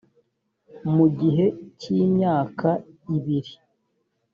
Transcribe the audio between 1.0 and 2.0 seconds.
gihe cy